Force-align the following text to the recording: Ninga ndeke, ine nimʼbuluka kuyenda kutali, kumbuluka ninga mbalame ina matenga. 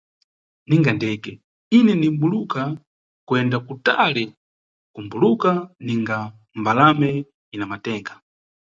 Ninga 0.67 0.91
ndeke, 0.97 1.31
ine 1.77 1.93
nimʼbuluka 2.01 2.61
kuyenda 3.27 3.57
kutali, 3.67 4.23
kumbuluka 4.93 5.51
ninga 5.85 6.17
mbalame 6.59 7.09
ina 7.53 7.65
matenga. 7.71 8.13